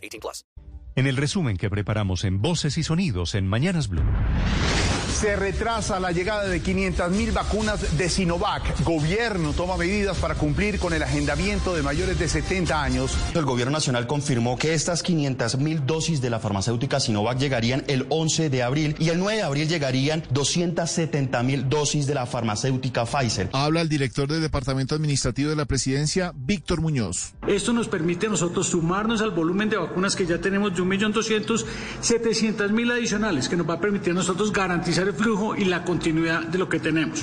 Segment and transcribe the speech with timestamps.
[0.00, 0.44] 18 plus.
[0.96, 4.02] En el resumen que preparamos en Voces y Sonidos en Mañanas Blue.
[5.20, 8.82] Se retrasa la llegada de 500.000 vacunas de Sinovac.
[8.84, 13.14] Gobierno toma medidas para cumplir con el agendamiento de mayores de 70 años.
[13.34, 18.48] El gobierno nacional confirmó que estas 500.000 dosis de la farmacéutica Sinovac llegarían el 11
[18.48, 23.50] de abril y el 9 de abril llegarían 270.000 dosis de la farmacéutica Pfizer.
[23.52, 27.34] Habla el director del Departamento Administrativo de la Presidencia, Víctor Muñoz.
[27.46, 31.66] Esto nos permite a nosotros sumarnos al volumen de vacunas que ya tenemos de 1.200.000,
[32.00, 36.42] 700.000 adicionales, que nos va a permitir a nosotros garantizar el flujo y la continuidad
[36.42, 37.22] de lo que tenemos.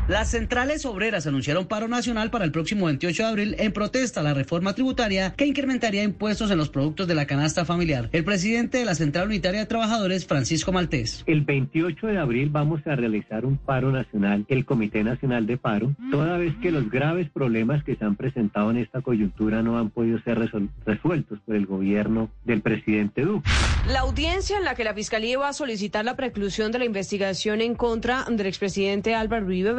[0.07, 4.23] Las centrales obreras anunciaron paro nacional para el próximo 28 de abril en protesta a
[4.23, 8.11] la reforma tributaria que incrementaría impuestos en los productos de la canasta familiar.
[8.13, 11.25] El presidente de la Central Unitaria de Trabajadores, Francisco Maltés.
[11.27, 15.95] El 28 de abril vamos a realizar un paro nacional, el Comité Nacional de Paro,
[16.11, 19.89] toda vez que los graves problemas que se han presentado en esta coyuntura no han
[19.89, 20.39] podido ser
[20.85, 23.49] resueltos por el gobierno del presidente Duque.
[23.89, 27.63] La audiencia en la que la Fiscalía iba a solicitar la preclusión de la investigación
[27.63, 29.73] en contra del expresidente Álvaro Uribe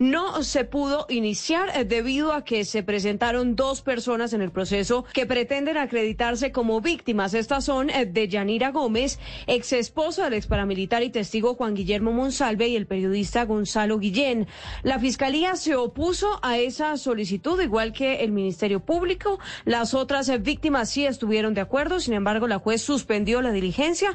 [0.00, 5.06] No se pudo iniciar eh, debido a que se presentaron dos personas en el proceso
[5.14, 7.32] que pretenden acreditarse como víctimas.
[7.32, 12.12] Estas son eh, de Yanira Gómez, ex esposo del ex paramilitar y testigo Juan Guillermo
[12.12, 14.46] Monsalve y el periodista Gonzalo Guillén.
[14.82, 19.38] La fiscalía se opuso a esa solicitud, igual que el Ministerio Público.
[19.64, 24.12] Las otras eh, víctimas sí estuvieron de acuerdo, sin embargo, la juez suspendió la diligencia.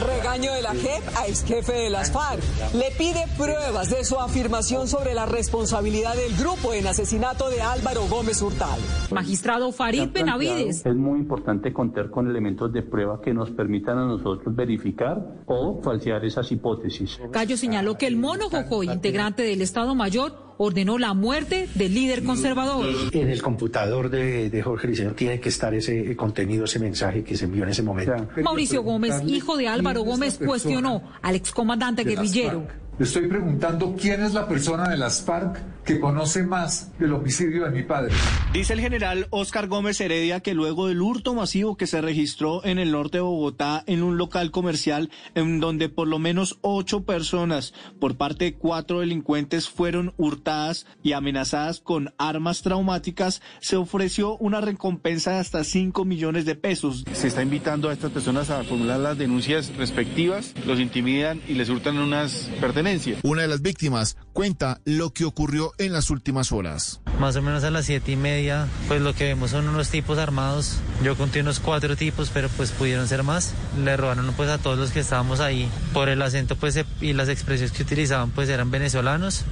[0.00, 2.42] Regaño de la JEP a ex jefe de las FARC.
[2.74, 8.06] Le pide pruebas de su afirmación sobre la responsabilidad del grupo en asesinato de Álvaro
[8.08, 8.80] Gómez Hurtal.
[9.10, 10.86] Magistrado Farid Benavides.
[10.86, 15.80] Es muy importante contar con elementos de prueba que nos permitan a nosotros verificar o
[15.82, 17.20] falsear esas hipótesis.
[17.30, 22.22] Cayo señaló que el mono Jojoy, integrante del Estado Mayor, ordenó la muerte del líder
[22.22, 22.84] conservador.
[23.12, 27.34] En el computador de, de Jorge Liceo tiene que estar ese contenido, ese mensaje que
[27.34, 28.28] se envió en ese momento.
[28.42, 32.66] Mauricio Gómez, hijo de Álvaro Gómez, cuestionó al excomandante guerrillero.
[32.98, 37.64] Le estoy preguntando quién es la persona de las FARC que conoce más del homicidio
[37.64, 38.14] de mi padre.
[38.52, 42.78] Dice el general Oscar Gómez Heredia que luego del hurto masivo que se registró en
[42.78, 47.74] el norte de Bogotá en un local comercial en donde por lo menos ocho personas
[47.98, 54.60] por parte de cuatro delincuentes fueron hurtadas y amenazadas con armas traumáticas, se ofreció una
[54.60, 57.04] recompensa de hasta 5 millones de pesos.
[57.12, 61.68] Se está invitando a estas personas a formular las denuncias respectivas, los intimidan y les
[61.68, 63.18] hurtan unas pertenencias.
[63.24, 67.00] Una de las víctimas cuenta lo que ocurrió en las últimas horas.
[67.18, 70.18] Más o menos a las siete y media, pues lo que vemos son unos tipos
[70.18, 70.78] armados.
[71.02, 73.54] Yo conté unos cuatro tipos, pero pues pudieron ser más.
[73.82, 75.68] Le robaron pues a todos los que estábamos ahí.
[75.92, 79.44] Por el acento pues y las expresiones que utilizaban pues eran venezolanos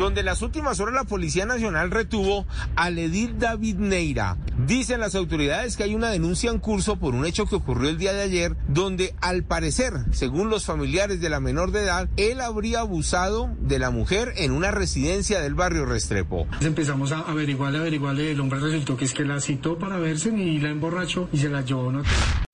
[0.00, 4.38] donde las últimas horas la Policía Nacional retuvo al edil David Neira.
[4.66, 7.98] Dicen las autoridades que hay una denuncia en curso por un hecho que ocurrió el
[7.98, 12.40] día de ayer, donde al parecer, según los familiares de la menor de edad, él
[12.40, 16.46] habría abusado de la mujer en una residencia del barrio Restrepo.
[16.62, 20.60] Empezamos a averiguarle, averiguarle, el hombre resultó que es que la citó para verse y
[20.60, 21.92] la emborrachó y se la llevó.
[21.92, 22.02] ¿no?